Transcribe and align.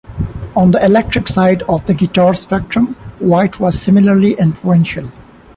On 0.55 0.71
the 0.71 0.83
electric 0.83 1.27
side 1.27 1.61
of 1.69 1.85
the 1.85 1.93
guitar 1.93 2.33
spectrum, 2.33 2.95
White 3.19 3.59
was 3.59 3.79
similarly 3.79 4.31
influential. 4.33 5.11